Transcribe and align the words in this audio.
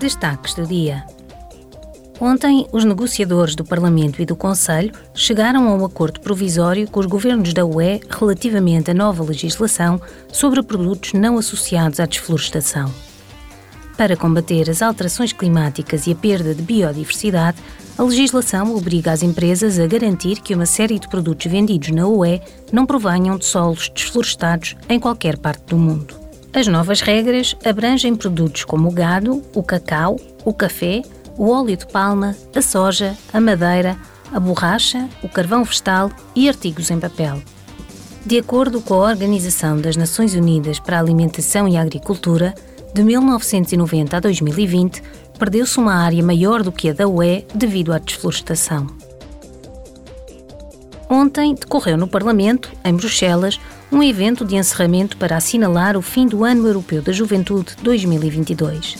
Destaques 0.00 0.54
do 0.54 0.64
dia. 0.64 1.04
Ontem, 2.20 2.68
os 2.72 2.84
negociadores 2.84 3.56
do 3.56 3.64
Parlamento 3.64 4.22
e 4.22 4.26
do 4.26 4.36
Conselho 4.36 4.92
chegaram 5.12 5.68
a 5.68 5.74
um 5.74 5.84
acordo 5.84 6.20
provisório 6.20 6.88
com 6.88 7.00
os 7.00 7.06
governos 7.06 7.52
da 7.52 7.64
UE 7.64 8.00
relativamente 8.08 8.92
à 8.92 8.94
nova 8.94 9.24
legislação 9.24 10.00
sobre 10.32 10.62
produtos 10.62 11.14
não 11.14 11.36
associados 11.36 11.98
à 11.98 12.06
desflorestação. 12.06 12.92
Para 13.96 14.16
combater 14.16 14.70
as 14.70 14.82
alterações 14.82 15.32
climáticas 15.32 16.06
e 16.06 16.12
a 16.12 16.14
perda 16.14 16.54
de 16.54 16.62
biodiversidade, 16.62 17.58
a 17.96 18.02
legislação 18.04 18.76
obriga 18.76 19.10
as 19.10 19.24
empresas 19.24 19.80
a 19.80 19.86
garantir 19.88 20.40
que 20.40 20.54
uma 20.54 20.66
série 20.66 21.00
de 21.00 21.08
produtos 21.08 21.50
vendidos 21.50 21.90
na 21.90 22.06
UE 22.06 22.40
não 22.72 22.86
provenham 22.86 23.36
de 23.36 23.44
solos 23.44 23.90
desflorestados 23.92 24.76
em 24.88 25.00
qualquer 25.00 25.36
parte 25.38 25.64
do 25.64 25.76
mundo. 25.76 26.17
As 26.52 26.66
novas 26.66 27.00
regras 27.00 27.54
abrangem 27.64 28.16
produtos 28.16 28.64
como 28.64 28.88
o 28.88 28.92
gado, 28.92 29.42
o 29.54 29.62
cacau, 29.62 30.16
o 30.44 30.52
café, 30.52 31.02
o 31.36 31.50
óleo 31.50 31.76
de 31.76 31.86
palma, 31.86 32.34
a 32.54 32.62
soja, 32.62 33.16
a 33.32 33.40
madeira, 33.40 33.96
a 34.32 34.40
borracha, 34.40 35.08
o 35.22 35.28
carvão 35.28 35.62
vegetal 35.62 36.10
e 36.34 36.48
artigos 36.48 36.90
em 36.90 36.98
papel. 36.98 37.40
De 38.24 38.38
acordo 38.38 38.80
com 38.80 38.94
a 38.94 39.10
Organização 39.10 39.80
das 39.80 39.96
Nações 39.96 40.34
Unidas 40.34 40.80
para 40.80 40.96
a 40.96 41.00
Alimentação 41.00 41.68
e 41.68 41.76
Agricultura, 41.76 42.54
de 42.94 43.02
1990 43.02 44.16
a 44.16 44.20
2020, 44.20 45.02
perdeu-se 45.38 45.78
uma 45.78 45.94
área 45.94 46.22
maior 46.22 46.62
do 46.62 46.72
que 46.72 46.88
a 46.88 46.92
da 46.92 47.06
UE 47.06 47.46
devido 47.54 47.92
à 47.92 47.98
desflorestação. 47.98 48.86
Ontem 51.08 51.54
decorreu 51.54 51.96
no 51.96 52.08
Parlamento, 52.08 52.70
em 52.84 52.94
Bruxelas, 52.94 53.60
um 53.90 54.02
evento 54.02 54.44
de 54.44 54.56
encerramento 54.56 55.16
para 55.16 55.36
assinalar 55.36 55.96
o 55.96 56.02
fim 56.02 56.26
do 56.26 56.44
Ano 56.44 56.66
Europeu 56.66 57.00
da 57.00 57.12
Juventude 57.12 57.74
2022. 57.82 58.96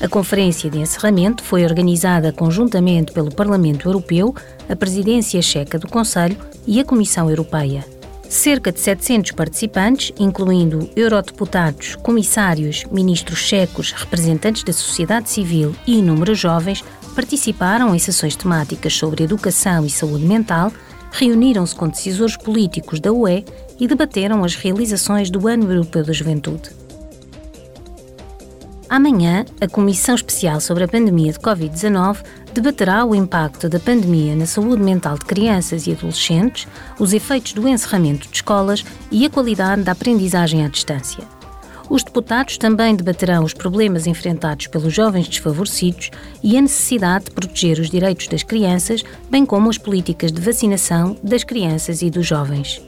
A 0.00 0.06
conferência 0.06 0.70
de 0.70 0.78
encerramento 0.78 1.42
foi 1.42 1.64
organizada 1.64 2.32
conjuntamente 2.32 3.10
pelo 3.10 3.34
Parlamento 3.34 3.88
Europeu, 3.88 4.34
a 4.68 4.76
Presidência 4.76 5.40
Checa 5.42 5.78
do 5.78 5.88
Conselho 5.88 6.36
e 6.66 6.78
a 6.78 6.84
Comissão 6.84 7.28
Europeia. 7.28 7.84
Cerca 8.28 8.70
de 8.70 8.78
700 8.78 9.32
participantes, 9.32 10.12
incluindo 10.18 10.88
eurodeputados, 10.94 11.96
comissários, 11.96 12.84
ministros 12.92 13.38
checos, 13.38 13.92
representantes 13.92 14.62
da 14.62 14.72
sociedade 14.72 15.30
civil 15.30 15.74
e 15.86 15.98
inúmeros 15.98 16.38
jovens, 16.38 16.84
participaram 17.14 17.94
em 17.94 17.98
sessões 17.98 18.36
temáticas 18.36 18.92
sobre 18.92 19.24
educação 19.24 19.84
e 19.86 19.90
saúde 19.90 20.26
mental, 20.26 20.70
reuniram-se 21.10 21.74
com 21.74 21.88
decisores 21.88 22.36
políticos 22.36 23.00
da 23.00 23.10
UE 23.10 23.44
e 23.78 23.86
debateram 23.86 24.44
as 24.44 24.54
realizações 24.54 25.30
do 25.30 25.46
Ano 25.46 25.70
Europeu 25.70 26.04
da 26.04 26.12
Juventude. 26.12 26.70
Amanhã, 28.88 29.44
a 29.60 29.68
Comissão 29.68 30.14
Especial 30.14 30.60
sobre 30.60 30.84
a 30.84 30.88
Pandemia 30.88 31.32
de 31.32 31.38
Covid-19 31.38 32.24
debaterá 32.54 33.04
o 33.04 33.14
impacto 33.14 33.68
da 33.68 33.78
pandemia 33.78 34.34
na 34.34 34.46
saúde 34.46 34.82
mental 34.82 35.18
de 35.18 35.26
crianças 35.26 35.86
e 35.86 35.92
adolescentes, 35.92 36.66
os 36.98 37.12
efeitos 37.12 37.52
do 37.52 37.68
encerramento 37.68 38.26
de 38.26 38.36
escolas 38.36 38.82
e 39.10 39.26
a 39.26 39.30
qualidade 39.30 39.82
da 39.82 39.92
aprendizagem 39.92 40.64
à 40.64 40.68
distância. 40.68 41.22
Os 41.90 42.02
deputados 42.02 42.56
também 42.56 42.96
debaterão 42.96 43.44
os 43.44 43.54
problemas 43.54 44.06
enfrentados 44.06 44.66
pelos 44.66 44.92
jovens 44.92 45.28
desfavorecidos 45.28 46.10
e 46.42 46.56
a 46.56 46.60
necessidade 46.60 47.26
de 47.26 47.30
proteger 47.30 47.78
os 47.78 47.90
direitos 47.90 48.26
das 48.28 48.42
crianças, 48.42 49.02
bem 49.30 49.44
como 49.44 49.68
as 49.68 49.78
políticas 49.78 50.32
de 50.32 50.40
vacinação 50.40 51.16
das 51.22 51.44
crianças 51.44 52.00
e 52.02 52.10
dos 52.10 52.26
jovens. 52.26 52.80